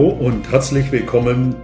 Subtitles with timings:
[0.00, 1.54] Hallo und herzlich willkommen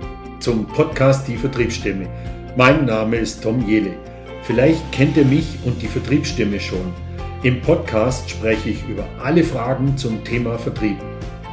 [0.41, 2.07] zum Podcast Die Vertriebsstimme.
[2.55, 3.95] Mein Name ist Tom Jele.
[4.43, 6.93] Vielleicht kennt ihr mich und die Vertriebsstimme schon.
[7.45, 10.99] Im Podcast spreche ich über alle Fragen zum Thema Vertrieb.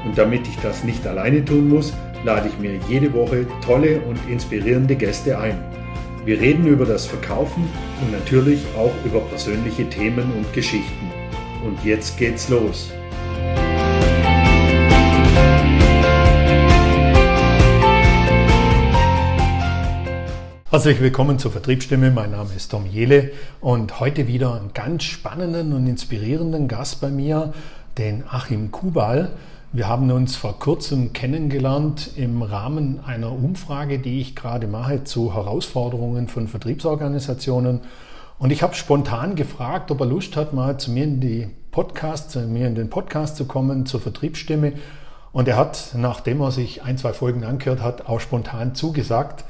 [0.03, 1.93] Und damit ich das nicht alleine tun muss,
[2.25, 5.57] lade ich mir jede Woche tolle und inspirierende Gäste ein.
[6.25, 7.63] Wir reden über das Verkaufen
[8.01, 11.09] und natürlich auch über persönliche Themen und Geschichten.
[11.65, 12.91] Und jetzt geht's los.
[20.73, 22.09] Herzlich willkommen zur Vertriebsstimme.
[22.09, 23.29] Mein Name ist Tom Jele
[23.61, 27.53] und heute wieder einen ganz spannenden und inspirierenden Gast bei mir,
[27.99, 29.33] den Achim Kubal.
[29.71, 35.35] Wir haben uns vor kurzem kennengelernt im Rahmen einer Umfrage, die ich gerade mache zu
[35.35, 37.81] Herausforderungen von Vertriebsorganisationen.
[38.39, 42.31] Und ich habe spontan gefragt, ob er Lust hat, mal zu mir in die Podcast,
[42.31, 44.73] zu mir in den Podcast zu kommen, zur Vertriebsstimme.
[45.33, 49.45] Und er hat, nachdem er sich ein, zwei Folgen angehört hat, auch spontan zugesagt.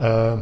[0.00, 0.36] Äh,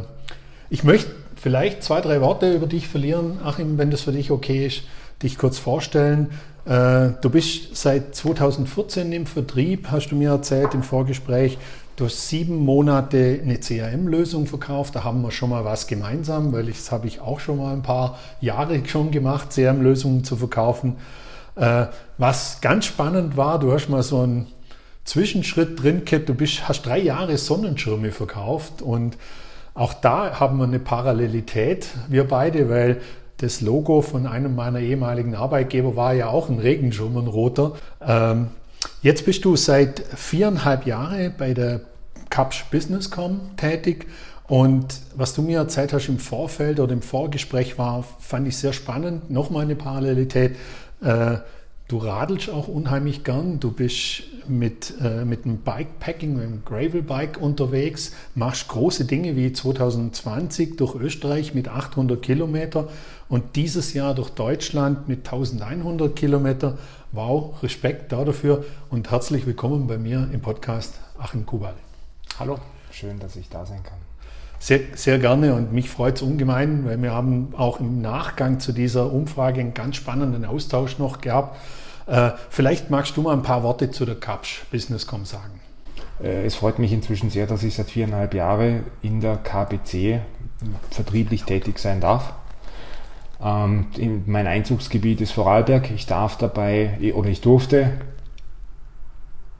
[0.69, 4.67] ich möchte vielleicht zwei, drei Worte über dich verlieren, Achim, wenn das für dich okay
[4.67, 4.83] ist,
[5.23, 6.31] dich kurz vorstellen.
[6.65, 11.57] Äh, du bist seit 2014 im Vertrieb, hast du mir erzählt im Vorgespräch.
[11.95, 14.95] Du hast sieben Monate eine CRM-Lösung verkauft.
[14.95, 17.81] Da haben wir schon mal was gemeinsam, weil das habe ich auch schon mal ein
[17.81, 20.97] paar Jahre schon gemacht, CRM-Lösungen zu verkaufen.
[21.55, 21.85] Äh,
[22.17, 24.47] was ganz spannend war, du hast mal so einen
[25.05, 26.29] Zwischenschritt drin gehabt.
[26.29, 29.17] Du bist, hast drei Jahre Sonnenschirme verkauft und
[29.77, 32.99] auch da haben wir eine Parallelität, wir beide, weil
[33.37, 37.73] das Logo von einem meiner ehemaligen Arbeitgeber war ja auch ein Regenschirm, ein roter.
[38.01, 38.47] Ähm,
[39.03, 41.81] jetzt bist du seit viereinhalb Jahren bei der
[42.31, 44.07] Capsch Businesscom tätig
[44.47, 48.73] und was du mir erzählt hast im Vorfeld oder im Vorgespräch war, fand ich sehr
[48.73, 49.29] spannend.
[49.29, 50.55] Nochmal eine Parallelität.
[51.03, 51.37] Äh,
[51.87, 53.61] Du radelst auch unheimlich gern.
[53.61, 59.53] Du bist mit, äh, mit dem Bikepacking, mit dem Gravelbike unterwegs, machst große Dinge wie
[59.53, 62.89] 2020 durch Österreich mit 800 Kilometer
[63.29, 66.77] und dieses Jahr durch Deutschland mit 1100 Kilometer.
[67.13, 71.75] Wow, Respekt dafür und herzlich willkommen bei mir im Podcast Achim Kubal.
[72.37, 72.59] Hallo,
[72.91, 74.06] schön, dass ich da sein kann.
[74.59, 78.71] Sehr, sehr gerne und mich freut es ungemein, weil wir haben auch im Nachgang zu
[78.71, 81.55] dieser Umfrage einen ganz spannenden Austausch noch gehabt.
[82.07, 85.59] Äh, vielleicht magst du mal ein paar Worte zu der Capsch Businesscom sagen.
[86.21, 90.21] Äh, es freut mich inzwischen sehr, dass ich seit viereinhalb Jahren in der KBC
[90.89, 92.33] vertrieblich tätig sein darf.
[93.43, 93.87] Ähm,
[94.25, 95.91] mein Einzugsgebiet ist Vorarlberg.
[95.91, 97.91] Ich darf dabei oder ich durfte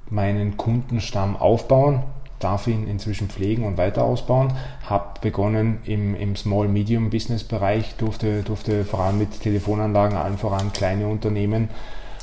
[0.09, 2.01] meinen Kundenstamm aufbauen
[2.39, 4.53] darf ihn inzwischen pflegen und weiter ausbauen.
[4.83, 11.69] Habe begonnen im, im Small-Medium-Business-Bereich, durfte, durfte vor allem mit Telefonanlagen, allen voran kleine Unternehmen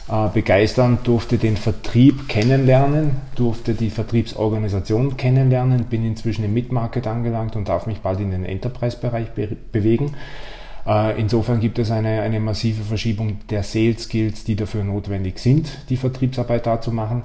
[0.09, 7.57] äh, begeistern, durfte den Vertrieb kennenlernen, durfte die Vertriebsorganisation kennenlernen, bin inzwischen im Mid-Market angelangt
[7.57, 10.15] und darf mich bald in den Enterprise-Bereich be bewegen.
[10.87, 15.97] Äh, insofern gibt es eine, eine massive Verschiebung der Sales-Skills, die dafür notwendig sind, die
[15.97, 17.23] Vertriebsarbeit da zu machen.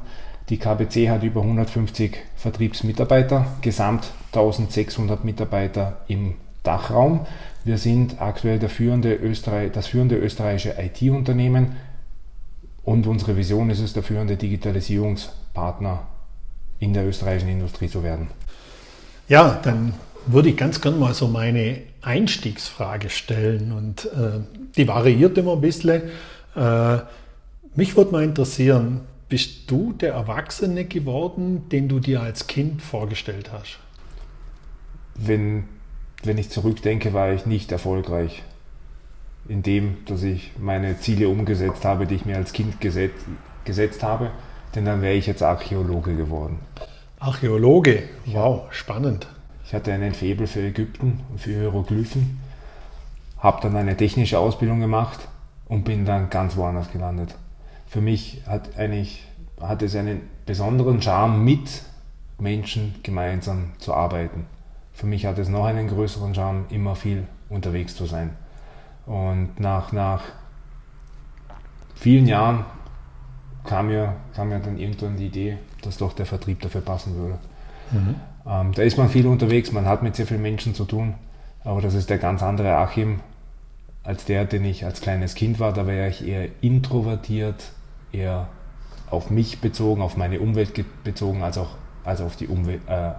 [0.50, 7.28] Die KBC hat über 150 Vertriebsmitarbeiter, gesamt 1600 Mitarbeiter im Dachraum.
[7.64, 11.76] Wir sind aktuell führende Österreich, das führende österreichische IT-Unternehmen
[12.84, 16.08] und unsere Vision ist es, der führende Digitalisierungspartner
[16.80, 18.30] in der österreichischen Industrie zu werden.
[19.28, 19.94] Ja, dann
[20.26, 24.40] würde ich ganz gern mal so meine Einstiegsfrage stellen und äh,
[24.76, 26.02] die variiert immer ein bisschen.
[26.56, 26.98] Äh,
[27.76, 33.52] mich würde mal interessieren, bist du der Erwachsene geworden, den du dir als Kind vorgestellt
[33.54, 33.80] hast?
[35.14, 35.66] Wenn,
[36.24, 38.44] wenn ich zurückdenke, war ich nicht erfolgreich
[39.48, 43.26] in dem, dass ich meine Ziele umgesetzt habe, die ich mir als Kind gesetzt,
[43.66, 44.32] gesetzt habe,
[44.76, 46.60] denn dann wäre ich jetzt Archäologe geworden.
[47.20, 49.28] Archäologe, wow, spannend.
[49.66, 52.40] Ich hatte einen Faible für Ägypten und für Hieroglyphen,
[53.38, 55.28] habe dann eine technische Ausbildung gemacht
[55.68, 57.36] und bin dann ganz woanders gelandet
[57.90, 59.28] für mich hat, eigentlich,
[59.60, 61.84] hat es einen besonderen Charme, mit
[62.38, 64.46] Menschen gemeinsam zu arbeiten.
[64.94, 68.36] Für mich hat es noch einen größeren Charme, immer viel unterwegs zu sein.
[69.06, 70.22] Und nach, nach
[71.96, 72.64] vielen Jahren
[73.66, 77.40] kam mir, kam mir dann irgendwann die Idee, dass doch der Vertrieb dafür passen würde.
[77.92, 78.16] Mhm.
[78.48, 81.16] Ähm, da ist man viel unterwegs, man hat mit sehr vielen Menschen zu tun,
[81.64, 83.22] aber das ist der ganz andere Achim
[84.04, 85.74] als der, den ich als kleines Kind war.
[85.74, 87.72] Da war ich eher introvertiert,
[88.12, 88.48] eher
[89.10, 90.74] auf mich bezogen, auf meine Umwelt
[91.04, 91.70] bezogen, als auch
[92.04, 93.12] als auf die Umwelt, äh,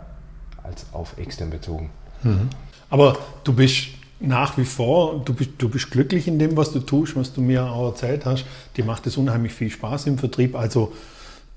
[0.63, 1.91] als auf extern bezogen.
[2.23, 2.49] Mhm.
[2.89, 3.89] Aber du bist
[4.19, 7.41] nach wie vor, du bist, du bist glücklich in dem, was du tust, was du
[7.41, 8.45] mir auch erzählt hast.
[8.77, 10.55] Dir macht es unheimlich viel Spaß im Vertrieb.
[10.55, 10.93] Also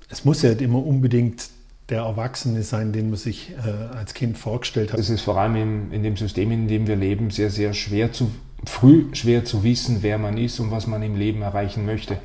[0.08, 1.48] es muss ja nicht immer unbedingt
[1.90, 4.98] der Erwachsene sein, den man sich äh, als Kind vorgestellt hat.
[4.98, 8.12] Es ist vor allem in, in dem System, in dem wir leben, sehr, sehr schwer
[8.12, 8.30] zu,
[8.64, 12.16] früh schwer zu wissen, wer man ist und was man im Leben erreichen möchte.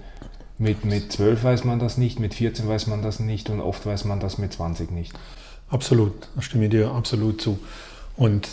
[0.59, 3.85] Mit, mit 12 weiß man das nicht, mit 14 weiß man das nicht und oft
[3.85, 5.13] weiß man das mit 20 nicht.
[5.69, 7.59] Absolut, da stimme ich dir absolut zu.
[8.17, 8.49] Und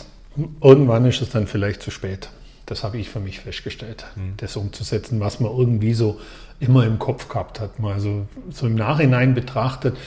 [0.61, 2.29] irgendwann ist es dann vielleicht zu spät.
[2.65, 4.33] Das habe ich für mich festgestellt, mhm.
[4.37, 6.19] das umzusetzen, was man irgendwie so
[6.61, 7.71] immer im Kopf gehabt hat.
[7.83, 9.97] Also so im Nachhinein betrachtet,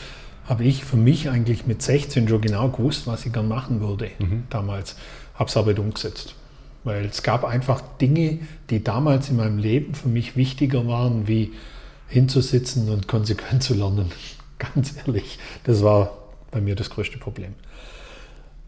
[0.49, 4.11] habe ich für mich eigentlich mit 16 schon genau gewusst, was ich gern machen würde
[4.19, 4.45] mhm.
[4.49, 4.97] damals.
[5.35, 6.35] Habe es aber nicht umgesetzt.
[6.83, 8.39] Weil es gab einfach Dinge,
[8.71, 11.53] die damals in meinem Leben für mich wichtiger waren, wie
[12.11, 14.11] hinzusitzen und konsequent zu lernen.
[14.59, 16.19] Ganz ehrlich, das war
[16.51, 17.55] bei mir das größte Problem.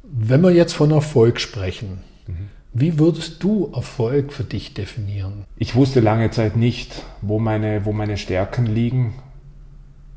[0.02, 2.48] Wenn wir jetzt von Erfolg sprechen, mhm.
[2.72, 5.44] wie würdest du Erfolg für dich definieren?
[5.56, 9.14] Ich wusste lange Zeit nicht, wo meine, wo meine Stärken liegen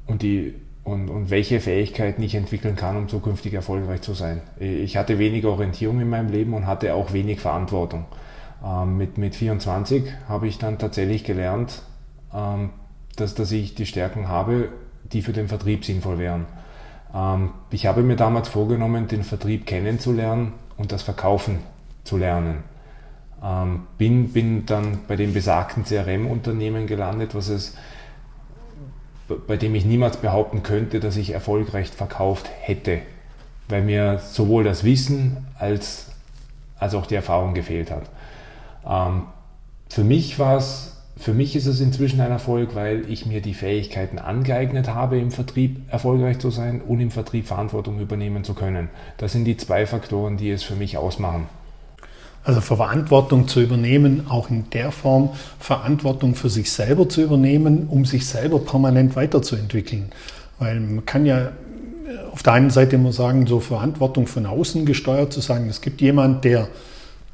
[0.06, 4.42] und, die, und, und welche Fähigkeiten ich entwickeln kann, um zukünftig erfolgreich zu sein.
[4.60, 8.06] Ich hatte wenig Orientierung in meinem Leben und hatte auch wenig Verantwortung.
[8.64, 11.82] Ähm, mit, mit 24 habe ich dann tatsächlich gelernt,
[12.34, 12.70] ähm,
[13.16, 14.70] dass, dass ich die Stärken habe,
[15.12, 16.46] die für den Vertrieb sinnvoll wären.
[17.14, 21.60] Ähm, ich habe mir damals vorgenommen, den Vertrieb kennenzulernen und das Verkaufen
[22.04, 22.64] zu lernen.
[23.44, 27.76] Ähm, bin, bin dann bei dem besagten CRM-Unternehmen gelandet, was es,
[29.48, 33.00] bei dem ich niemals behaupten könnte, dass ich erfolgreich verkauft hätte,
[33.70, 36.12] weil mir sowohl das Wissen als,
[36.78, 38.10] als auch die Erfahrung gefehlt hat.
[38.88, 39.24] Ähm,
[39.90, 43.54] für mich war es für mich ist es inzwischen ein Erfolg, weil ich mir die
[43.54, 48.90] Fähigkeiten angeeignet habe, im Vertrieb erfolgreich zu sein und im Vertrieb Verantwortung übernehmen zu können.
[49.18, 51.48] Das sind die zwei Faktoren, die es für mich ausmachen.
[52.44, 58.06] Also Verantwortung zu übernehmen, auch in der Form Verantwortung für sich selber zu übernehmen, um
[58.06, 60.12] sich selber permanent weiterzuentwickeln.
[60.60, 61.52] Weil man kann ja
[62.32, 66.02] auf der einen Seite immer sagen, so Verantwortung von außen gesteuert zu sagen, es gibt
[66.02, 66.68] jemand, der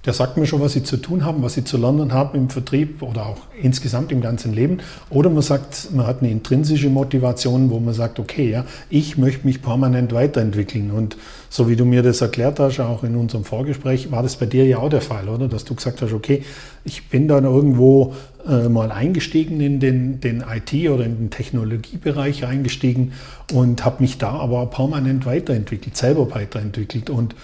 [0.06, 2.50] der sagt mir schon, was ich zu tun habe, was ich zu lernen habe im
[2.50, 4.80] Vertrieb oder auch insgesamt im ganzen Leben.
[5.12, 9.46] Oder man sagt, man hat eine intrinsische Motivation, wo man sagt, okay, ja, ich möchte
[9.46, 10.90] mich permanent weiterentwickeln.
[10.90, 11.18] Und
[11.50, 14.66] so wie du mir das erklärt hast, auch in unserem Vorgespräch, war das bei dir
[14.66, 15.48] ja auch der Fall, oder?
[15.48, 16.44] Dass du gesagt hast, okay,
[16.84, 18.16] ich bin dann irgendwo
[18.48, 23.14] äh, mal eingestiegen in den, den IT- oder in den Technologiebereich eingestiegen
[23.54, 27.12] und habe mich da aber permanent weiterentwickelt, selber weiterentwickelt.
[27.12, 27.36] Und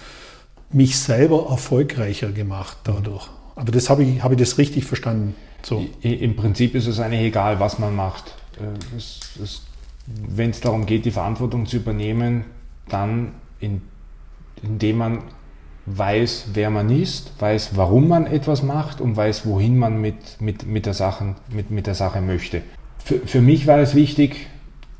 [0.70, 3.28] mich selber erfolgreicher gemacht dadurch.
[3.56, 5.34] Aber das habe ich, habe ich das richtig verstanden.
[5.62, 5.84] So.
[6.02, 8.34] Im Prinzip ist es eigentlich egal, was man macht.
[8.56, 8.98] Äh,
[10.06, 12.44] wenn es darum geht, die Verantwortung zu übernehmen,
[12.88, 13.82] dann in,
[14.62, 15.22] indem man
[15.86, 20.66] weiß, wer man ist, weiß, warum man etwas macht und weiß, wohin man mit, mit,
[20.66, 22.62] mit, der, Sache, mit, mit der Sache möchte.
[23.04, 24.48] Für, für mich war es wichtig,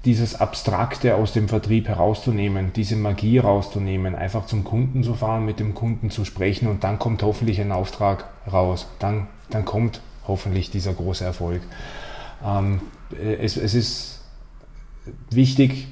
[0.09, 5.61] dieses Abstrakte aus dem Vertrieb herauszunehmen, diese Magie rauszunehmen, einfach zum Kunden zu fahren, mit
[5.61, 8.87] dem Kunden zu sprechen und dann kommt hoffentlich ein Auftrag raus.
[9.01, 11.61] Dann, dann kommt hoffentlich dieser große Erfolg.
[12.43, 12.81] Ähm,
[13.21, 14.21] es, es ist
[15.29, 15.89] wichtig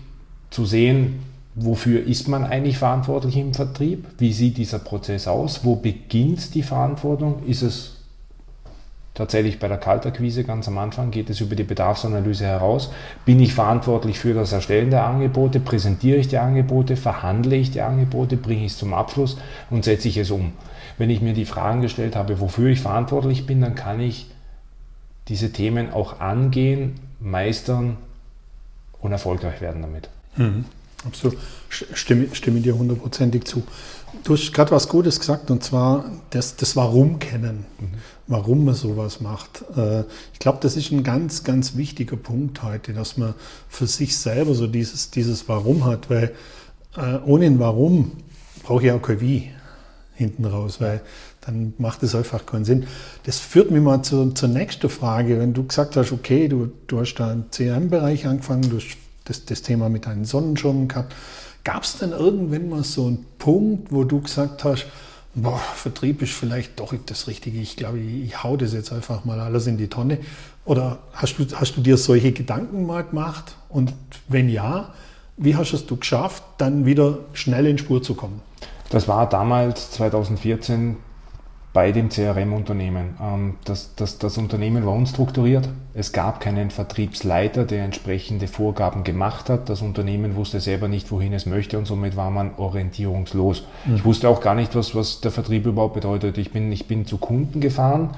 [0.49, 1.23] zu sehen,
[1.55, 4.07] wofür ist man eigentlich verantwortlich im Vertrieb?
[4.17, 5.63] Wie sieht dieser Prozess aus?
[5.63, 7.43] Wo beginnt die Verantwortung?
[7.47, 7.96] Ist es
[9.17, 12.91] tatsächlich bei der Kaltakquise ganz am Anfang geht es über die Bedarfsanalyse heraus.
[13.25, 15.59] Bin ich verantwortlich für das Erstellen der Angebote?
[15.59, 16.97] Präsentiere ich die Angebote?
[16.97, 18.37] Verhandle ich die Angebote?
[18.37, 19.39] Bringe ich es zum Abschluss
[19.71, 20.53] und setze ich es um?
[20.99, 24.31] Wenn ich mir die Fragen gestellt habe, wofür ich verantwortlich bin, dann kann ich
[25.29, 27.97] diese Themen auch angehen, meistern
[29.01, 30.09] und erfolgreich werden damit.
[30.37, 30.67] Mhm.
[31.05, 31.39] Absolut.
[31.69, 33.63] Stimme, stimme dir hundertprozentig zu.
[34.25, 37.95] Du hast gerade was Gutes gesagt und zwar das, das Warum kennen, mhm.
[38.27, 39.65] Warum man sowas macht.
[39.77, 43.35] Äh, ich glaube, das ist ein ganz, ganz wichtiger Punkt heute, dass man
[43.69, 46.35] für sich selber so dieses, dieses Warum hat, weil
[46.97, 48.13] äh, ohne ein Warum
[48.63, 49.51] brauche ich auch kein Wie
[50.15, 51.03] hinten raus, weil
[51.43, 52.87] dann macht es einfach keinen Sinn.
[53.25, 55.39] Das führt mich mal zu, zur nächsten Frage.
[55.39, 59.45] Wenn du gesagt hast, okay, du, du hast da im CRM-Bereich angefangen, du hast das,
[59.45, 61.15] das Thema mit deinen Sonnenschirmen gehabt.
[61.63, 64.87] Gab es denn irgendwann mal so einen Punkt, wo du gesagt hast,
[65.37, 69.25] boah, Vertrieb ist vielleicht doch das Richtige, ich glaube, ich, ich hau das jetzt einfach
[69.25, 70.19] mal alles in die Tonne?
[70.65, 73.55] Oder hast du, hast du dir solche Gedanken mal gemacht?
[73.69, 73.93] Und
[74.27, 74.93] wenn ja,
[75.37, 78.41] wie hast es du geschafft, dann wieder schnell in Spur zu kommen?
[78.91, 80.97] Das war damals 2014
[81.77, 83.19] bei dem CRM-Unternehmen.
[83.21, 85.69] Ähm, das, das, das Unternehmen war unstrukturiert.
[85.93, 89.69] Es gab keinen Vertriebsleiter, der entsprechende Vorgaben gemacht hat.
[89.69, 93.67] Das Unternehmen wusste selber nicht, wohin es möchte und somit war man orientierungslos.
[93.85, 93.97] Mhm.
[93.97, 96.39] Ich wusste auch gar nicht, was, was der Vertrieb überhaupt bedeutet.
[96.39, 98.13] Ich bin, ich bin zu Kunden gefahren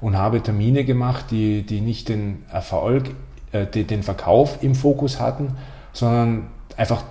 [0.00, 3.10] und habe Termine gemacht, die, die nicht den Erfolg,
[3.52, 5.54] äh, den Verkauf im Fokus hatten,
[5.92, 7.04] sondern einfach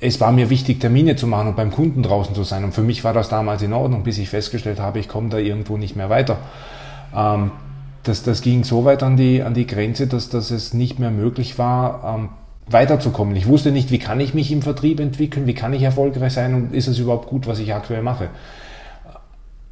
[0.00, 2.64] es war mir wichtig, Termine zu machen und beim Kunden draußen zu sein.
[2.64, 5.38] Und für mich war das damals in Ordnung, bis ich festgestellt habe, ich komme da
[5.38, 6.38] irgendwo nicht mehr weiter.
[7.14, 7.52] Ähm,
[8.02, 11.12] das, das ging so weit an die, an die Grenze, dass, dass es nicht mehr
[11.12, 12.28] möglich war, ähm,
[12.66, 13.36] weiterzukommen.
[13.36, 16.54] Ich wusste nicht, wie kann ich mich im Vertrieb entwickeln, wie kann ich erfolgreich sein
[16.54, 18.28] und ist es überhaupt gut, was ich aktuell mache.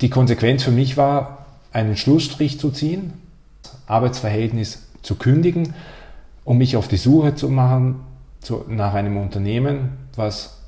[0.01, 3.15] Die Konsequenz für mich war, einen Schlussstrich zu ziehen,
[3.87, 5.75] Arbeitsverhältnis zu kündigen,
[6.45, 7.97] um mich auf die Suche zu machen
[8.41, 10.61] zu, nach einem Unternehmen, was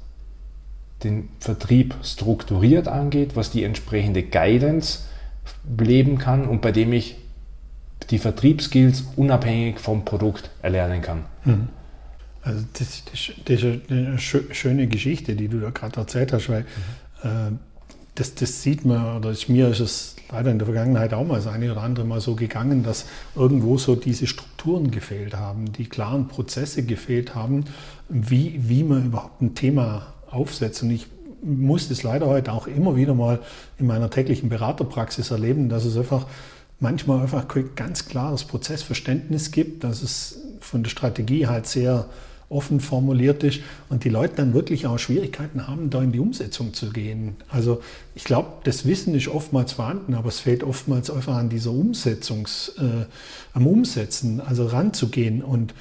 [1.04, 5.00] den Vertrieb strukturiert angeht, was die entsprechende Guidance
[5.78, 7.16] leben kann und bei dem ich
[8.10, 11.24] die Vertriebsskills unabhängig vom Produkt erlernen kann.
[11.44, 11.68] Mhm.
[12.42, 16.62] Also das, das, das, ist eine schöne Geschichte, die du da gerade erzählt hast, weil
[17.22, 17.28] mhm.
[17.28, 17.58] äh,
[18.14, 21.46] das, das sieht man, oder mir ist es leider in der Vergangenheit auch mal das
[21.46, 26.28] eine oder andere Mal so gegangen, dass irgendwo so diese Strukturen gefehlt haben, die klaren
[26.28, 27.64] Prozesse gefehlt haben,
[28.08, 30.82] wie, wie man überhaupt ein Thema aufsetzt.
[30.82, 31.06] Und ich
[31.42, 33.40] muss das leider heute auch immer wieder mal
[33.78, 36.26] in meiner täglichen Beraterpraxis erleben, dass es einfach
[36.80, 42.06] manchmal einfach kein ganz klares Prozessverständnis gibt, dass es von der Strategie halt sehr
[42.52, 46.74] offen formuliert ist und die Leute dann wirklich auch Schwierigkeiten haben, da in die Umsetzung
[46.74, 47.36] zu gehen.
[47.48, 47.82] Also
[48.14, 52.74] ich glaube, das Wissen ist oftmals vorhanden, aber es fehlt oftmals einfach an dieser Umsetzungs,
[52.78, 53.06] äh,
[53.54, 55.74] am Umsetzen, also ranzugehen und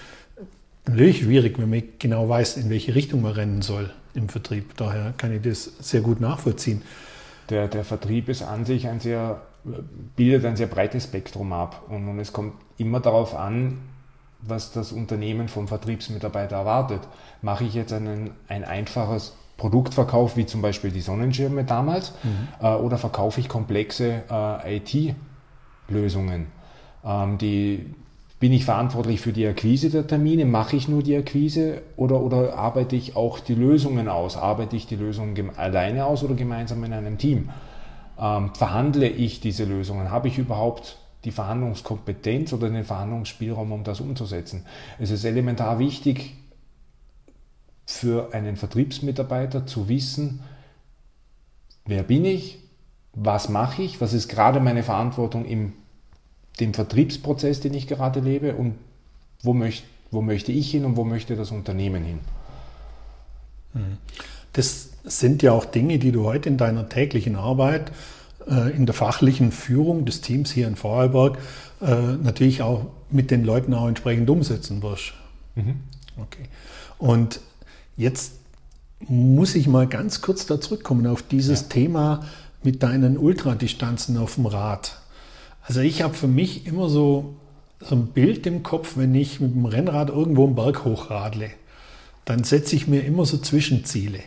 [0.88, 4.76] natürlich schwierig, wenn man genau weiß, in welche Richtung man rennen soll im Vertrieb.
[4.78, 6.82] Daher kann ich das sehr gut nachvollziehen.
[7.50, 9.42] Der, der Vertrieb ist an sich ein sehr,
[10.16, 13.78] bildet ein sehr breites Spektrum ab und, und es kommt immer darauf an,
[14.42, 17.02] was das Unternehmen vom Vertriebsmitarbeiter erwartet.
[17.42, 22.48] Mache ich jetzt einen, ein einfaches Produktverkauf, wie zum Beispiel die Sonnenschirme damals, mhm.
[22.66, 26.48] äh, oder verkaufe ich komplexe äh, IT-Lösungen?
[27.06, 27.86] Ähm, die,
[28.42, 30.46] bin ich verantwortlich für die Akquise der Termine?
[30.46, 34.36] Mache ich nur die Akquise oder, oder arbeite ich auch die Lösungen aus?
[34.36, 37.52] Arbeite ich die Lösungen alleine aus oder gemeinsam in einem Team?
[38.20, 40.10] Ähm, verhandle ich diese Lösungen?
[40.10, 44.66] Habe ich überhaupt die Verhandlungskompetenz oder den Verhandlungsspielraum, um das umzusetzen.
[45.00, 46.36] Es ist elementar wichtig
[47.86, 50.42] für einen Vertriebsmitarbeiter zu wissen,
[51.86, 52.60] wer bin ich,
[53.14, 55.74] was mache ich, was ist gerade meine Verantwortung im
[56.60, 58.76] dem Vertriebsprozess, den ich gerade lebe und
[59.42, 62.20] wo, möcht, wo möchte ich hin und wo möchte das Unternehmen hin.
[63.74, 63.98] Mhm.
[64.54, 67.92] Das sind ja auch Dinge, die du heute in deiner täglichen Arbeit
[68.76, 71.38] in der fachlichen Führung des Teams hier in Vorarlberg
[71.82, 75.14] äh, natürlich auch mit den Leuten auch entsprechend umsetzen wirst.
[75.56, 75.82] Mhm.
[76.18, 76.46] Okay.
[76.98, 77.40] Und
[77.98, 78.34] jetzt
[79.08, 81.68] muss ich mal ganz kurz da zurückkommen auf dieses ja.
[81.68, 82.26] Thema
[82.64, 85.00] mit deinen Ultradistanzen auf dem Rad.
[85.64, 87.36] Also ich habe für mich immer so,
[87.80, 91.50] so ein Bild im Kopf, wenn ich mit dem Rennrad irgendwo einen Berg hochradle,
[92.26, 94.20] dann setze ich mir immer so Zwischenziele.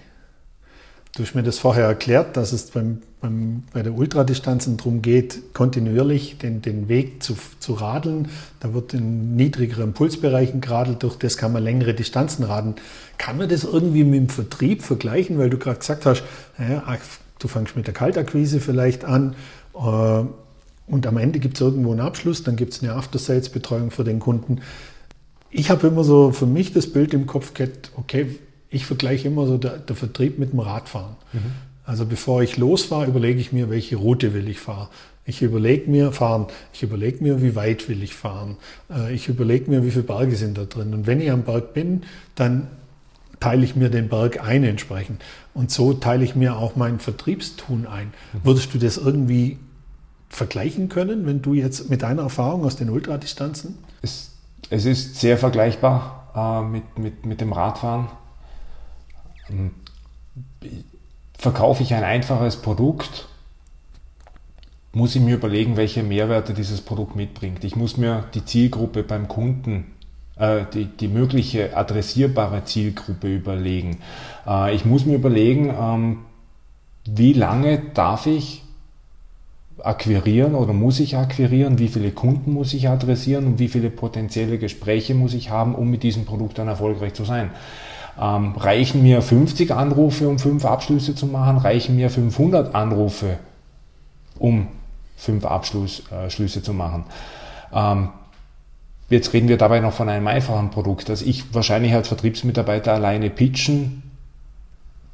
[1.16, 5.54] Du hast mir das vorher erklärt, dass es beim, beim, bei der Ultradistanzen darum geht,
[5.54, 8.26] kontinuierlich den, den Weg zu, zu radeln.
[8.58, 12.74] Da wird in niedrigeren Pulsbereichen geradelt, durch das kann man längere Distanzen radeln.
[13.16, 15.38] Kann man das irgendwie mit dem Vertrieb vergleichen?
[15.38, 16.24] Weil du gerade gesagt hast,
[16.58, 16.82] ja,
[17.38, 19.36] du fängst mit der Kaltakquise vielleicht an
[19.74, 24.02] äh, und am Ende gibt es irgendwo einen Abschluss, dann gibt es eine After-Sales-Betreuung für
[24.02, 24.62] den Kunden.
[25.50, 28.40] Ich habe immer so für mich das Bild im Kopf gehabt, okay,
[28.74, 31.16] ich vergleiche immer so der, der Vertrieb mit dem Radfahren.
[31.32, 31.52] Mhm.
[31.84, 34.88] Also bevor ich losfahre, überlege ich mir, welche Route will ich fahren.
[35.26, 38.56] Ich überlege mir, fahren, ich überlege mir, wie weit will ich fahren.
[38.90, 40.92] Äh, ich überlege mir, wie viele Berge sind da drin.
[40.92, 42.02] Und wenn ich am Berg bin,
[42.34, 42.66] dann
[43.40, 45.22] teile ich mir den Berg ein entsprechend.
[45.54, 48.08] Und so teile ich mir auch mein Vertriebstun ein.
[48.32, 48.40] Mhm.
[48.44, 49.58] Würdest du das irgendwie
[50.28, 53.78] vergleichen können, wenn du jetzt mit deiner Erfahrung aus den Ultradistanzen?
[54.02, 54.32] Es,
[54.70, 58.08] es ist sehr vergleichbar äh, mit, mit, mit dem Radfahren.
[61.38, 63.28] Verkaufe ich ein einfaches Produkt,
[64.92, 67.64] muss ich mir überlegen, welche Mehrwerte dieses Produkt mitbringt.
[67.64, 69.92] Ich muss mir die Zielgruppe beim Kunden,
[70.36, 73.98] äh, die, die mögliche adressierbare Zielgruppe überlegen.
[74.46, 76.18] Äh, ich muss mir überlegen, ähm,
[77.04, 78.62] wie lange darf ich
[79.82, 84.58] akquirieren oder muss ich akquirieren, wie viele Kunden muss ich adressieren und wie viele potenzielle
[84.58, 87.50] Gespräche muss ich haben, um mit diesem Produkt dann erfolgreich zu sein.
[88.20, 91.58] Ähm, reichen mir 50 Anrufe, um fünf Abschlüsse zu machen?
[91.58, 93.38] Reichen mir 500 Anrufe,
[94.38, 94.68] um
[95.16, 97.04] fünf Abschlüsse äh, zu machen?
[97.72, 98.08] Ähm,
[99.10, 103.30] jetzt reden wir dabei noch von einem einfachen Produkt, das ich wahrscheinlich als Vertriebsmitarbeiter alleine
[103.30, 104.02] pitchen,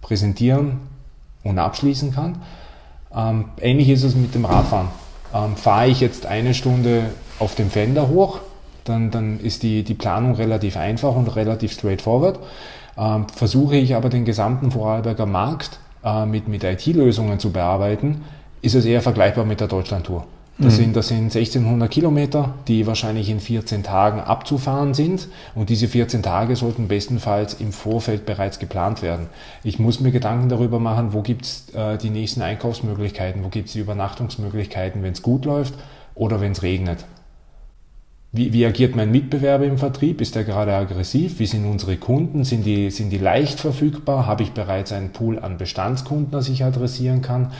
[0.02, 0.80] präsentieren
[1.42, 2.42] und abschließen kann.
[3.14, 4.88] Ähm, ähnlich ist es mit dem Radfahren.
[5.34, 8.40] Ähm, fahre ich jetzt eine Stunde auf dem Fender hoch,
[8.84, 12.38] dann, dann ist die, die Planung relativ einfach und relativ straightforward.
[13.00, 18.22] Ähm, versuche ich aber den gesamten Vorarlberger Markt äh, mit, mit IT-Lösungen zu bearbeiten,
[18.60, 20.26] ist es eher vergleichbar mit der Deutschlandtour.
[20.58, 20.76] Das, mhm.
[20.76, 25.28] sind, das sind 1600 Kilometer, die wahrscheinlich in 14 Tagen abzufahren sind.
[25.54, 29.28] Und diese 14 Tage sollten bestenfalls im Vorfeld bereits geplant werden.
[29.64, 33.68] Ich muss mir Gedanken darüber machen, wo gibt es äh, die nächsten Einkaufsmöglichkeiten, wo gibt
[33.68, 35.72] es die Übernachtungsmöglichkeiten, wenn es gut läuft
[36.14, 37.06] oder wenn es regnet.
[38.32, 40.20] Wie, wie agiert mein Mitbewerber im Vertrieb?
[40.20, 41.40] Ist er gerade aggressiv?
[41.40, 42.44] Wie sind unsere Kunden?
[42.44, 44.26] Sind die, sind die leicht verfügbar?
[44.26, 47.50] Habe ich bereits einen Pool an Bestandskunden, das ich adressieren kann?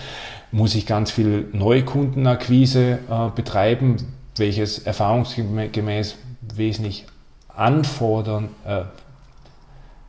[0.52, 3.96] Muss ich ganz viel Neukundenakquise äh, betreiben,
[4.36, 6.14] welches erfahrungsgemäß
[6.54, 7.04] wesentlich
[7.48, 8.82] anfordern, äh,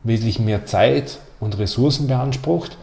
[0.04, 2.78] wesentlich mehr Zeit und Ressourcen beansprucht?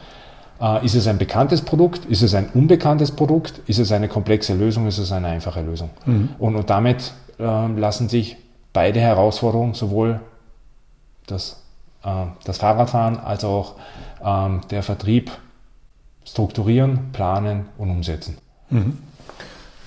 [0.62, 2.03] Äh, ist es ein bekanntes Produkt?
[2.05, 3.62] Ist es ein unbekanntes Produkt?
[3.67, 4.86] Ist es eine komplexe Lösung?
[4.86, 5.91] Ist es eine einfache Lösung?
[6.05, 6.29] Mhm.
[6.39, 8.38] Und, und damit lassen sich
[8.74, 10.19] beide Herausforderungen, sowohl
[11.25, 11.63] das,
[12.03, 13.75] äh, das Fahrradfahren als auch
[14.24, 15.31] ähm, der Vertrieb,
[16.25, 18.38] strukturieren, planen und umsetzen.
[18.69, 18.98] Mhm.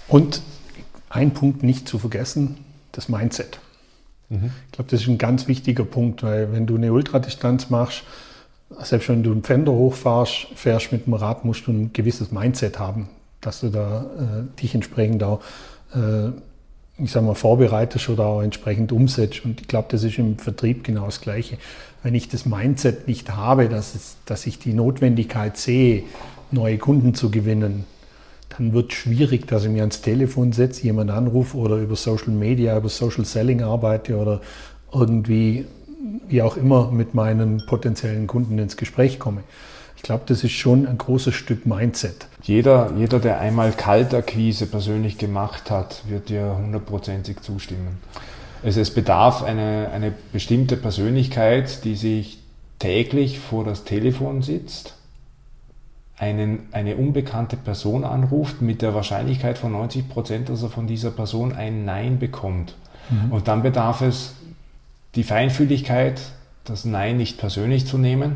[0.08, 0.42] Und
[1.08, 3.60] ein Punkt nicht zu vergessen, das Mindset.
[4.28, 4.50] Mhm.
[4.66, 8.02] Ich glaube, das ist ein ganz wichtiger Punkt, weil wenn du eine Ultradistanz machst,
[8.80, 12.78] selbst wenn du einen Pfänder hochfährst, fährst mit dem Rad, musst du ein gewisses Mindset
[12.78, 13.08] haben,
[13.40, 15.40] dass du da äh, dich entsprechend auch
[15.94, 16.30] äh,
[16.98, 19.44] ich sage mal, vorbereitest oder auch entsprechend umsetzt.
[19.44, 21.58] Und ich glaube, das ist im Vertrieb genau das Gleiche.
[22.02, 26.04] Wenn ich das Mindset nicht habe, dass, es, dass ich die Notwendigkeit sehe,
[26.50, 27.84] neue Kunden zu gewinnen,
[28.50, 32.30] dann wird es schwierig, dass ich mir ans Telefon setze, jemand anrufe oder über Social
[32.32, 34.42] Media, über Social Selling arbeite oder
[34.92, 35.64] irgendwie,
[36.28, 39.42] wie auch immer, mit meinen potenziellen Kunden ins Gespräch komme.
[40.02, 42.26] Ich glaube, das ist schon ein großes Stück Mindset.
[42.42, 48.00] Jeder, jeder, der einmal Kaltakquise persönlich gemacht hat, wird dir hundertprozentig zustimmen.
[48.64, 52.40] Also es bedarf eine, eine bestimmte Persönlichkeit, die sich
[52.80, 54.96] täglich vor das Telefon sitzt,
[56.18, 61.12] einen, eine unbekannte Person anruft mit der Wahrscheinlichkeit von 90 Prozent, dass er von dieser
[61.12, 62.74] Person ein Nein bekommt.
[63.08, 63.30] Mhm.
[63.30, 64.34] Und dann bedarf es
[65.14, 66.20] die Feinfühligkeit,
[66.64, 68.34] das Nein nicht persönlich zu nehmen,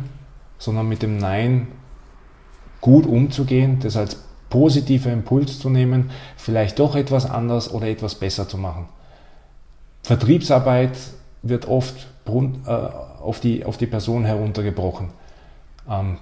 [0.59, 1.69] sondern mit dem Nein
[2.81, 8.49] gut umzugehen, das als positiver Impuls zu nehmen, vielleicht doch etwas anders oder etwas besser
[8.49, 8.87] zu machen.
[10.03, 10.97] Vertriebsarbeit
[11.43, 15.09] wird oft äh, auf die, auf die Person heruntergebrochen.
[15.91, 16.19] Ähm,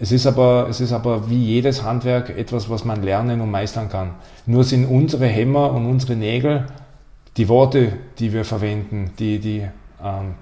[0.00, 3.88] es ist, aber, es ist aber wie jedes Handwerk etwas, was man lernen und meistern
[3.88, 4.12] kann.
[4.46, 6.66] Nur sind unsere Hämmer und unsere Nägel,
[7.36, 9.66] die Worte, die wir verwenden, die, die
[10.02, 10.34] ähm,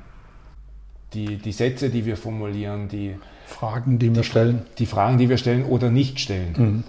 [1.16, 4.62] die, die Sätze, die wir formulieren, die Fragen, die wir stellen.
[4.78, 6.54] Die Fragen, die wir stellen oder nicht stellen.
[6.56, 6.84] Mhm.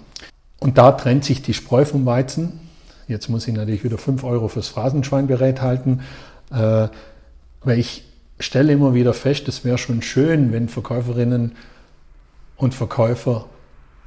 [0.60, 2.60] Und da trennt sich die Spreu vom Weizen.
[3.06, 6.02] Jetzt muss ich natürlich wieder 5 Euro fürs Phrasenschwein bereithalten,
[6.50, 6.88] äh,
[7.62, 8.04] weil ich
[8.38, 11.52] stelle immer wieder fest, es wäre schon schön, wenn Verkäuferinnen
[12.56, 13.46] und Verkäufer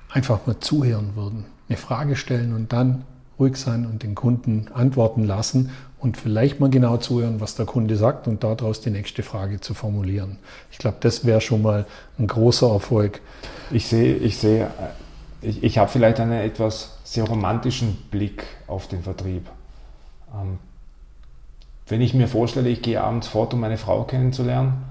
[0.10, 3.06] einfach mal zuhören würden, eine Frage stellen und dann
[3.42, 7.96] ruhig sein und den Kunden antworten lassen und vielleicht mal genau zuhören, was der Kunde
[7.96, 10.38] sagt und daraus die nächste Frage zu formulieren.
[10.72, 11.86] Ich glaube, das wäre schon mal
[12.20, 13.20] ein großer Erfolg.
[13.72, 14.70] Ich sehe, ich sehe,
[15.42, 19.48] ich, ich habe vielleicht einen etwas sehr romantischen Blick auf den Vertrieb.
[20.34, 20.60] Ähm,
[21.88, 24.84] wenn ich mir vorstelle, ich gehe abends fort, um meine Frau kennenzulernen,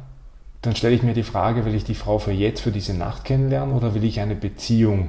[0.63, 3.25] dann stelle ich mir die Frage, will ich die Frau für jetzt, für diese Nacht
[3.25, 5.09] kennenlernen oder will ich eine Beziehung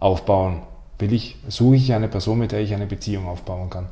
[0.00, 0.62] aufbauen?
[0.98, 3.86] Will ich, suche ich eine Person, mit der ich eine Beziehung aufbauen kann?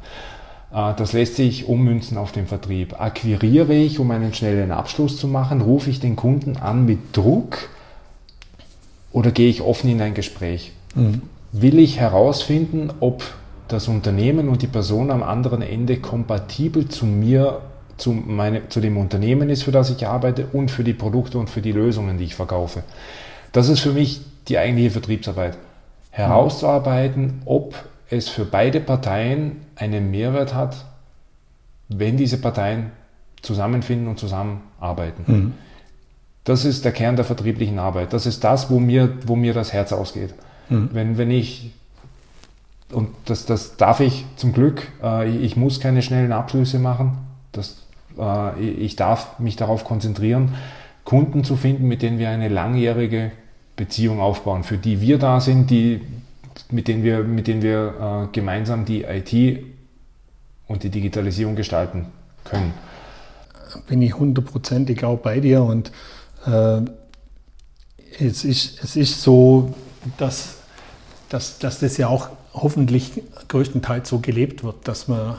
[0.72, 3.00] Äh, das lässt sich ummünzen auf den Vertrieb.
[3.00, 5.60] Akquiriere ich, um einen schnellen Abschluss zu machen?
[5.60, 7.68] Rufe ich den Kunden an mit Druck?
[9.12, 10.72] Oder gehe ich offen in ein Gespräch?
[10.94, 11.22] Mhm.
[11.52, 13.22] Will ich herausfinden, ob
[13.68, 17.60] das Unternehmen und die Person am anderen Ende kompatibel zu mir,
[17.96, 21.50] zu, meine, zu dem Unternehmen ist, für das ich arbeite und für die Produkte und
[21.50, 22.82] für die Lösungen, die ich verkaufe?
[23.52, 25.56] Das ist für mich die eigentliche Vertriebsarbeit.
[26.16, 27.74] Herauszuarbeiten, ob
[28.08, 30.86] es für beide Parteien einen Mehrwert hat,
[31.88, 32.90] wenn diese Parteien
[33.42, 35.24] zusammenfinden und zusammenarbeiten.
[35.26, 35.54] Mhm.
[36.44, 38.14] Das ist der Kern der vertrieblichen Arbeit.
[38.14, 40.32] Das ist das, wo mir, wo mir das Herz ausgeht.
[40.70, 40.88] Mhm.
[40.92, 41.74] Wenn, wenn ich,
[42.90, 47.18] und das, das darf ich zum Glück, äh, ich muss keine schnellen Abschlüsse machen.
[47.52, 47.82] Das,
[48.18, 50.54] äh, ich darf mich darauf konzentrieren,
[51.04, 53.32] Kunden zu finden, mit denen wir eine langjährige
[53.76, 56.00] Beziehung aufbauen, für die wir da sind, die
[56.70, 59.62] mit denen wir, mit denen wir äh, gemeinsam die IT
[60.66, 62.06] und die Digitalisierung gestalten
[62.44, 62.74] können.
[63.88, 65.92] Bin ich hundertprozentig auch bei dir und
[66.46, 66.80] äh,
[68.18, 69.74] es, ist, es ist so,
[70.16, 70.56] dass,
[71.28, 75.36] dass, dass das ja auch hoffentlich größtenteils so gelebt wird, dass man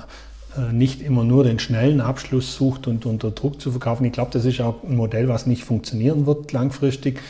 [0.55, 4.05] äh, nicht immer nur den schnellen Abschluss sucht und unter Druck zu verkaufen.
[4.05, 7.21] Ich glaube, das ist auch ein Modell, was nicht funktionieren wird langfristig,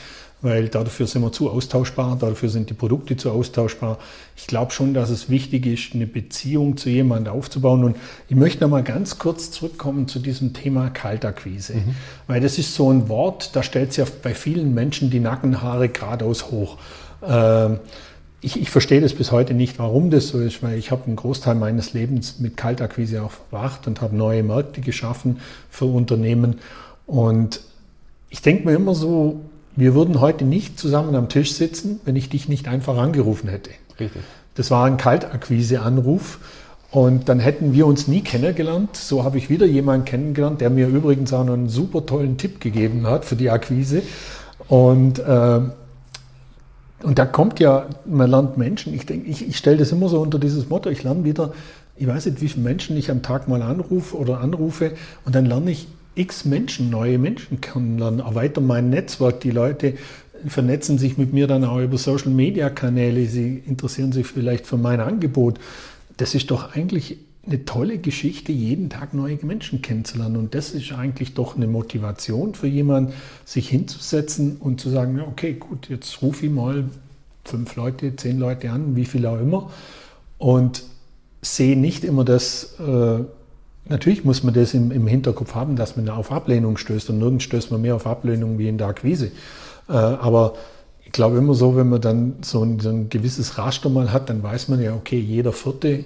[0.41, 3.97] weil dafür sind wir zu austauschbar, dafür sind die Produkte zu austauschbar.
[4.35, 7.83] Ich glaube schon, dass es wichtig ist, eine Beziehung zu jemandem aufzubauen.
[7.83, 7.95] Und
[8.29, 11.95] ich möchte noch mal ganz kurz zurückkommen zu diesem Thema Kaltakquise, mhm.
[12.27, 15.89] weil das ist so ein Wort, da stellt sich ja bei vielen Menschen die Nackenhaare
[15.89, 16.77] geradeaus hoch.
[17.25, 17.79] Ähm,
[18.39, 21.15] ich, ich, verstehe das bis heute nicht, warum das so ist, weil ich habe einen
[21.15, 25.39] Großteil meines Lebens mit Kaltakquise auch verbracht und habe neue Märkte geschaffen
[25.71, 26.59] für Unternehmen.
[27.07, 27.61] Und
[28.29, 29.41] ich denke mir immer so,
[29.77, 33.69] wir würden heute nicht zusammen am Tisch sitzen, wenn ich dich nicht einfach angerufen hätte.
[33.99, 34.21] Richtig.
[34.55, 36.39] Das war ein Kaltakquise-Anruf.
[36.89, 38.95] Und dann hätten wir uns nie kennengelernt.
[38.95, 42.59] So habe ich wieder jemanden kennengelernt, der mir übrigens auch noch einen super tollen Tipp
[42.59, 44.01] gegeben hat für die Akquise.
[44.67, 45.59] Und äh,
[47.03, 50.19] und da kommt ja, man lernt Menschen, ich denke, ich, ich stelle das immer so
[50.19, 51.53] unter dieses Motto, ich lerne wieder,
[51.95, 55.45] ich weiß nicht, wie viele Menschen ich am Tag mal anrufe oder anrufe und dann
[55.45, 55.87] lerne ich
[56.17, 59.93] x Menschen, neue Menschen kennenlernen, erweitere mein Netzwerk, die Leute
[60.45, 64.77] vernetzen sich mit mir dann auch über Social Media Kanäle, sie interessieren sich vielleicht für
[64.77, 65.59] mein Angebot.
[66.17, 70.35] Das ist doch eigentlich eine tolle Geschichte, jeden Tag neue Menschen kennenzulernen.
[70.35, 73.13] Und das ist eigentlich doch eine Motivation für jemanden,
[73.45, 76.85] sich hinzusetzen und zu sagen, okay, gut, jetzt rufe ich mal
[77.45, 79.71] fünf Leute, zehn Leute an, wie viel auch immer.
[80.37, 80.83] Und
[81.41, 83.19] sehe nicht immer das, äh,
[83.89, 87.09] natürlich muss man das im, im, Hinterkopf haben, dass man auf Ablehnung stößt.
[87.09, 89.31] Und nirgends stößt man mehr auf Ablehnung wie in der Akquise.
[89.89, 90.55] Äh, aber
[91.05, 94.29] ich glaube immer so, wenn man dann so ein, so ein gewisses Raster mal hat,
[94.29, 96.05] dann weiß man ja, okay, jeder vierte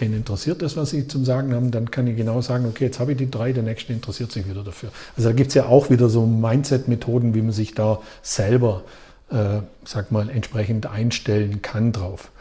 [0.00, 2.98] den interessiert das, was Sie zum Sagen haben, dann kann ich genau sagen, okay, jetzt
[2.98, 4.90] habe ich die drei, der nächste interessiert sich wieder dafür.
[5.16, 8.82] Also da gibt es ja auch wieder so Mindset-Methoden, wie man sich da selber,
[9.30, 12.32] äh, sag mal, entsprechend einstellen kann drauf.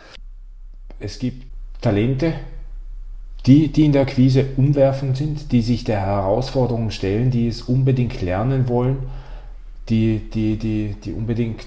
[1.00, 1.46] Es gibt
[1.82, 2.34] Talente,
[3.46, 8.22] die, die in der Akquise umwerfend sind, die sich der Herausforderung stellen, die es unbedingt
[8.22, 8.98] lernen wollen,
[9.90, 11.66] die, die, die, die unbedingt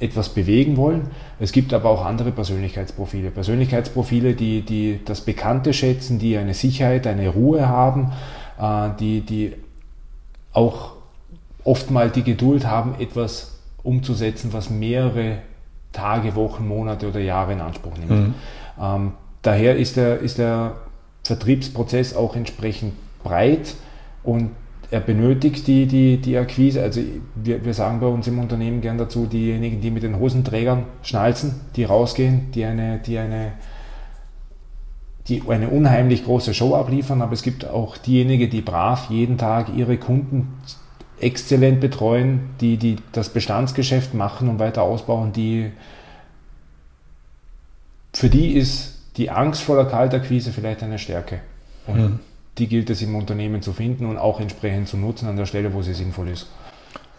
[0.00, 1.10] etwas bewegen wollen.
[1.38, 3.30] Es gibt aber auch andere Persönlichkeitsprofile.
[3.30, 8.12] Persönlichkeitsprofile, die, die das Bekannte schätzen, die eine Sicherheit, eine Ruhe haben,
[8.58, 9.52] äh, die, die
[10.52, 10.92] auch
[11.62, 15.38] oftmals die Geduld haben, etwas umzusetzen, was mehrere
[15.92, 18.10] Tage, Wochen, Monate oder Jahre in Anspruch nimmt.
[18.10, 18.34] Mhm.
[18.80, 20.74] Ähm, daher ist der, ist der
[21.22, 23.74] Vertriebsprozess auch entsprechend breit
[24.22, 24.50] und
[24.90, 26.82] er benötigt die, die, die Akquise.
[26.82, 27.00] Also
[27.34, 31.54] wir, wir sagen bei uns im Unternehmen gern dazu, diejenigen, die mit den Hosenträgern schnalzen,
[31.76, 33.52] die rausgehen, die eine, die eine,
[35.28, 39.70] die eine unheimlich große Show abliefern, aber es gibt auch diejenigen, die brav jeden Tag
[39.74, 40.58] ihre Kunden
[41.20, 45.70] exzellent betreuen, die, die das Bestandsgeschäft machen und weiter ausbauen, die
[48.12, 51.40] für die ist die Angst vor der Kaltakquise vielleicht eine Stärke.
[51.86, 52.18] Und mhm
[52.58, 55.72] die gilt es im Unternehmen zu finden und auch entsprechend zu nutzen an der Stelle,
[55.72, 56.46] wo sie sinnvoll ist.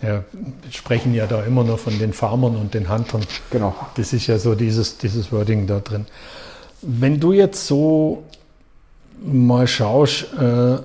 [0.01, 0.23] Ja,
[0.61, 3.25] wir sprechen ja da immer noch von den Farmern und den Huntern.
[3.49, 3.73] Genau.
[3.95, 6.05] Das ist ja so dieses, dieses Wording da drin.
[6.81, 8.23] Wenn du jetzt so
[9.23, 10.77] mal schaust, äh,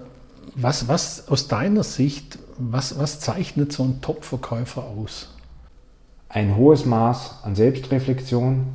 [0.55, 5.35] was, was aus deiner Sicht, was, was zeichnet so ein Top-Verkäufer aus?
[6.29, 8.67] Ein hohes Maß an Selbstreflexion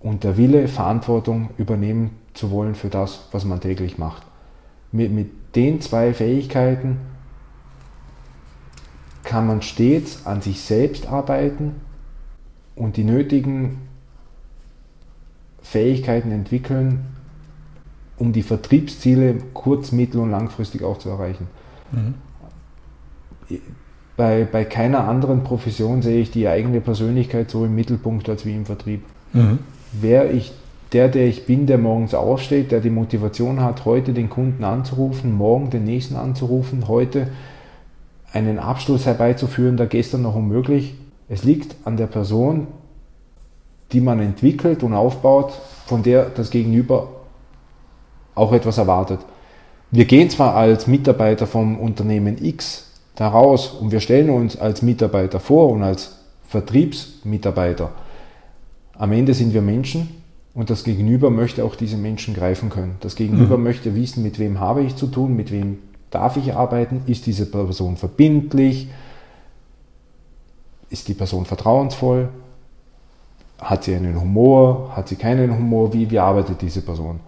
[0.00, 4.22] und der Wille, Verantwortung übernehmen zu wollen für das, was man täglich macht.
[4.92, 6.98] Mit, mit den zwei Fähigkeiten
[9.24, 11.74] kann man stets an sich selbst arbeiten
[12.76, 13.78] und die nötigen
[15.62, 17.06] Fähigkeiten entwickeln,
[18.16, 21.48] um die Vertriebsziele kurz-, mittel- und langfristig auch zu erreichen.
[21.92, 22.14] Mhm.
[24.16, 28.54] Bei, bei keiner anderen Profession sehe ich die eigene Persönlichkeit so im Mittelpunkt als wie
[28.54, 29.02] im Vertrieb.
[29.32, 29.58] Mhm.
[29.92, 30.52] Wäre ich
[30.92, 35.34] der, der ich bin, der morgens aufsteht, der die Motivation hat, heute den Kunden anzurufen,
[35.34, 37.28] morgen den nächsten anzurufen, heute
[38.32, 40.94] einen Abschluss herbeizuführen, der gestern noch unmöglich.
[41.28, 42.68] Es liegt an der Person,
[43.92, 45.52] die man entwickelt und aufbaut,
[45.86, 47.08] von der das Gegenüber
[48.34, 49.20] auch etwas erwartet.
[49.90, 54.82] Wir gehen zwar als Mitarbeiter vom Unternehmen X da raus und wir stellen uns als
[54.82, 57.90] Mitarbeiter vor und als Vertriebsmitarbeiter.
[58.98, 60.08] Am Ende sind wir Menschen
[60.54, 62.96] und das Gegenüber möchte auch diese Menschen greifen können.
[63.00, 63.62] Das Gegenüber mhm.
[63.62, 65.78] möchte wissen, mit wem habe ich zu tun, mit wem
[66.10, 68.88] darf ich arbeiten, ist diese Person verbindlich,
[70.90, 72.28] ist die Person vertrauensvoll,
[73.60, 77.20] hat sie einen Humor, hat sie keinen Humor, wie, wie arbeitet diese Person.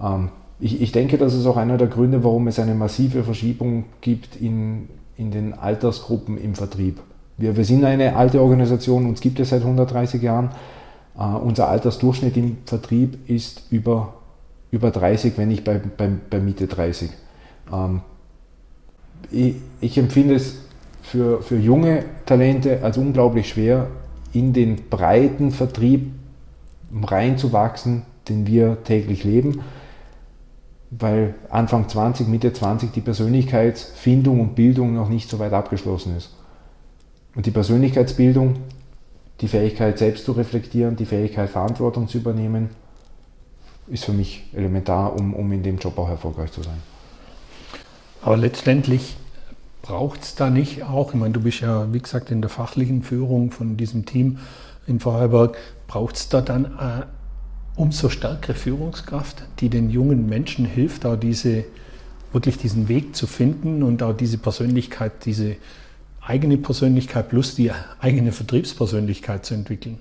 [0.00, 3.84] Ähm, ich, ich denke, das ist auch einer der Gründe, warum es eine massive Verschiebung
[4.00, 7.00] gibt in, in den Altersgruppen im Vertrieb.
[7.36, 10.50] Wir, wir sind eine alte Organisation, uns gibt es seit 130 Jahren.
[11.14, 14.14] Uh, unser Altersdurchschnitt im Vertrieb ist über
[14.72, 17.10] über 30, wenn nicht bei, bei, bei Mitte 30.
[17.72, 18.00] Ähm,
[19.30, 20.56] ich, ich, empfinde es
[21.02, 23.88] für, für junge Talente als unglaublich schwer,
[24.32, 26.10] in den breiten Vertrieb
[27.02, 29.60] reinzuwachsen, den wir täglich leben,
[30.90, 36.34] weil Anfang 20, Mitte 20 die Persönlichkeitsfindung und Bildung noch nicht so weit abgeschlossen ist.
[37.34, 38.56] Und die Persönlichkeitsbildung,
[39.42, 42.70] die Fähigkeit selbst zu reflektieren, die Fähigkeit Verantwortung zu übernehmen,
[43.88, 46.80] ist für mich elementar, um, um in dem Job auch erfolgreich zu sein.
[48.22, 49.16] Aber letztendlich
[49.82, 53.02] braucht es da nicht auch, ich meine, du bist ja, wie gesagt, in der fachlichen
[53.02, 54.38] Führung von diesem Team
[54.86, 57.06] in Vorarlberg, braucht es da dann eine
[57.74, 61.64] umso stärkere Führungskraft, die den jungen Menschen hilft, auch diese,
[62.32, 65.56] wirklich diesen Weg zu finden und auch diese Persönlichkeit, diese
[66.24, 69.98] eigene Persönlichkeit plus die eigene Vertriebspersönlichkeit zu entwickeln?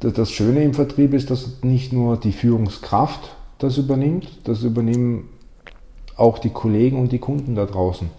[0.00, 5.28] Das Schöne im Vertrieb ist, dass nicht nur die Führungskraft das übernimmt, das übernehmen
[6.16, 8.10] auch die Kollegen und die Kunden da draußen.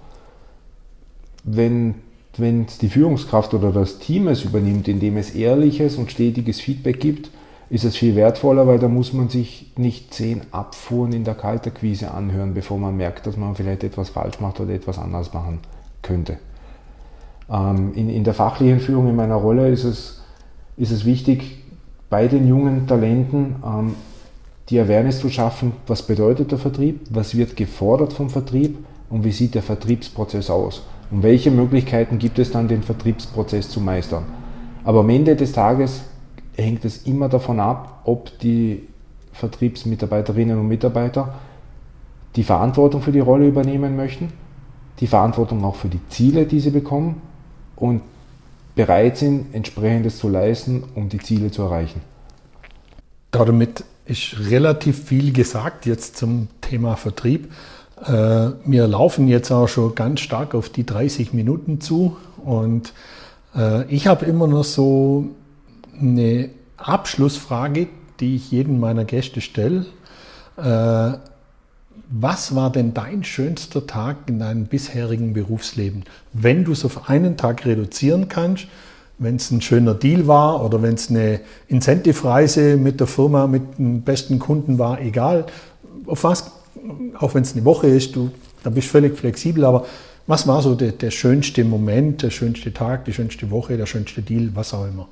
[1.43, 1.95] Wenn
[2.37, 7.31] wenn die Führungskraft oder das Team es übernimmt, indem es ehrliches und stetiges Feedback gibt,
[7.69, 12.11] ist es viel wertvoller, weil da muss man sich nicht zehn Abfuhren in der Kalterquise
[12.11, 15.59] anhören, bevor man merkt, dass man vielleicht etwas falsch macht oder etwas anders machen
[16.01, 16.37] könnte.
[17.49, 20.21] Ähm, in, in der fachlichen Führung in meiner Rolle ist es,
[20.75, 21.63] ist es wichtig,
[22.09, 23.95] bei den jungen Talenten ähm,
[24.69, 28.77] die Awareness zu schaffen, was bedeutet der Vertrieb, was wird gefordert vom Vertrieb
[29.09, 33.79] und wie sieht der Vertriebsprozess aus und welche Möglichkeiten gibt es dann, den Vertriebsprozess zu
[33.79, 34.25] meistern.
[34.83, 36.01] Aber am Ende des Tages
[36.55, 38.87] hängt es immer davon ab, ob die
[39.31, 41.35] Vertriebsmitarbeiterinnen und Mitarbeiter
[42.35, 44.33] die Verantwortung für die Rolle übernehmen möchten,
[44.99, 47.21] die Verantwortung auch für die Ziele, die sie bekommen
[47.77, 48.01] und
[48.75, 52.01] bereit sind, entsprechendes zu leisten, um die Ziele zu erreichen.
[53.31, 57.51] Damit ist relativ viel gesagt jetzt zum Thema Vertrieb.
[58.05, 62.93] Äh, wir laufen jetzt auch schon ganz stark auf die 30 Minuten zu und
[63.55, 65.29] äh, ich habe immer noch so
[65.99, 67.87] eine Abschlussfrage,
[68.19, 69.85] die ich jedem meiner Gäste stelle.
[72.09, 76.05] Was war denn dein schönster Tag in deinem bisherigen Berufsleben?
[76.31, 78.67] Wenn du es auf einen Tag reduzieren kannst,
[79.19, 83.77] wenn es ein schöner Deal war oder wenn es eine Incentive-Reise mit der Firma, mit
[83.77, 85.47] dem besten Kunden war, egal,
[86.05, 86.51] auf was,
[87.19, 88.31] auch wenn es eine Woche ist, du,
[88.63, 89.85] da bist du völlig flexibel, aber
[90.27, 94.21] was war so der, der schönste Moment, der schönste Tag, die schönste Woche, der schönste
[94.21, 95.09] Deal, was auch immer?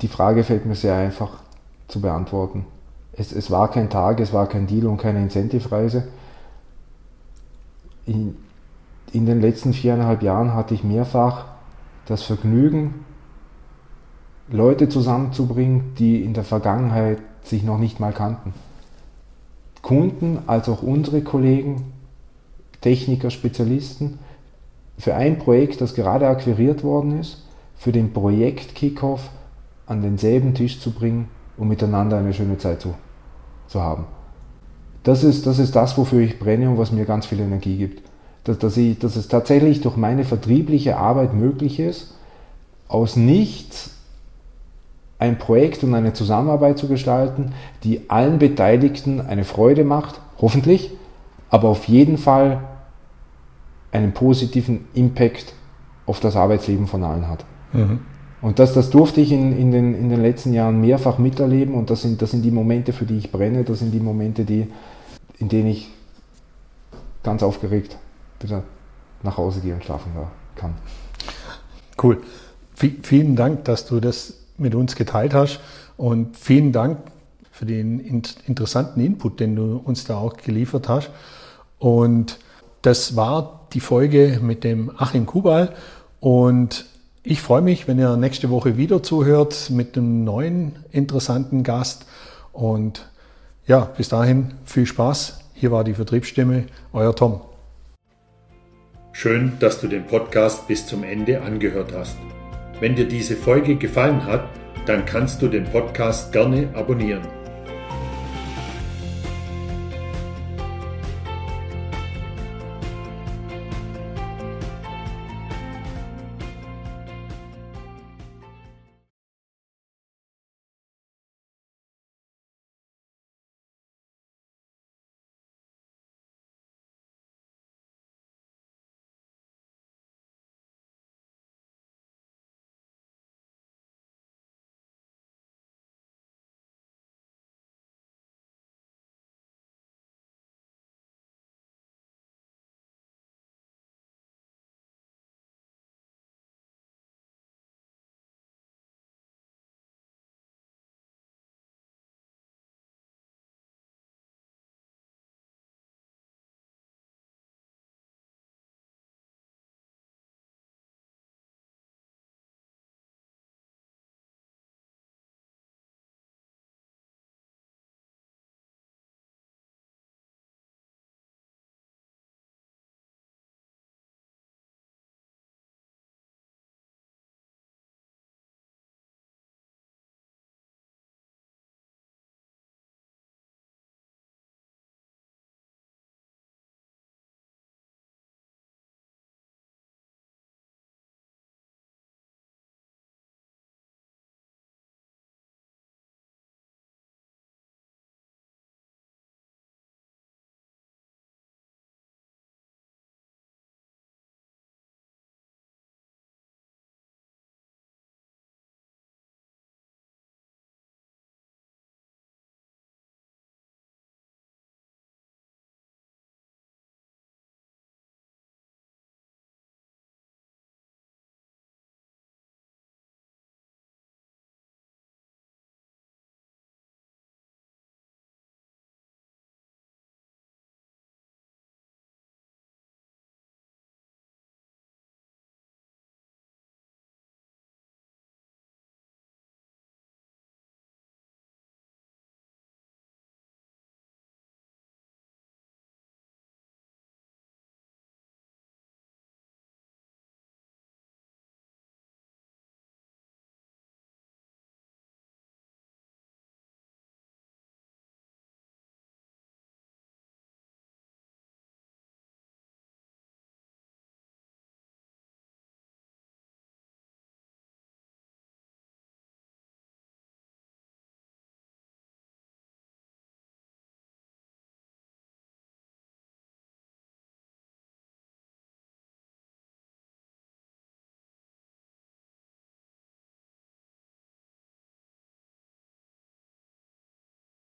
[0.00, 1.30] Die Frage fällt mir sehr einfach
[1.86, 2.64] zu beantworten
[3.18, 6.04] es, es war kein Tag, es war kein Deal und keine Incentive-Reise.
[8.06, 8.36] In,
[9.12, 11.46] in den letzten viereinhalb Jahren hatte ich mehrfach
[12.06, 13.04] das Vergnügen,
[14.50, 18.54] Leute zusammenzubringen, die in der Vergangenheit sich noch nicht mal kannten.
[19.82, 21.92] Kunden als auch unsere Kollegen,
[22.80, 24.20] Techniker, Spezialisten,
[24.96, 27.44] für ein Projekt, das gerade akquiriert worden ist,
[27.76, 29.30] für den Projekt Kickoff
[29.86, 32.94] an denselben Tisch zu bringen, um miteinander eine schöne Zeit zu
[33.68, 34.06] zu haben.
[35.04, 38.02] Das ist, das ist das, wofür ich brenne und was mir ganz viel Energie gibt.
[38.44, 42.14] Dass, dass, ich, dass es tatsächlich durch meine vertriebliche Arbeit möglich ist,
[42.88, 43.94] aus nichts
[45.18, 47.52] ein Projekt und eine Zusammenarbeit zu gestalten,
[47.84, 50.92] die allen Beteiligten eine Freude macht, hoffentlich,
[51.50, 52.62] aber auf jeden Fall
[53.90, 55.54] einen positiven Impact
[56.06, 57.44] auf das Arbeitsleben von allen hat.
[57.72, 58.00] Mhm.
[58.40, 61.90] Und das, das durfte ich in, in, den, in den letzten Jahren mehrfach miterleben und
[61.90, 64.68] das sind, das sind die Momente, für die ich brenne, das sind die Momente, die,
[65.38, 65.90] in denen ich
[67.22, 67.98] ganz aufgeregt
[68.40, 68.62] wieder
[69.22, 70.12] nach Hause gehen und schlafen
[70.54, 70.74] kann.
[72.00, 72.22] Cool.
[72.74, 75.60] V vielen Dank, dass du das mit uns geteilt hast
[75.96, 76.98] und vielen Dank
[77.50, 77.98] für den
[78.46, 81.10] interessanten Input, den du uns da auch geliefert hast.
[81.80, 82.38] Und
[82.82, 85.74] das war die Folge mit dem Achim Kubal
[86.20, 86.86] und
[87.30, 92.06] ich freue mich, wenn ihr nächste Woche wieder zuhört mit einem neuen interessanten Gast.
[92.52, 93.10] Und
[93.66, 95.40] ja, bis dahin viel Spaß.
[95.52, 96.64] Hier war die Vertriebsstimme,
[96.94, 97.42] euer Tom.
[99.12, 102.16] Schön, dass du den Podcast bis zum Ende angehört hast.
[102.80, 104.48] Wenn dir diese Folge gefallen hat,
[104.86, 107.37] dann kannst du den Podcast gerne abonnieren.